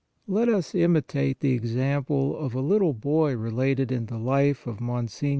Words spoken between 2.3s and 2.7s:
of a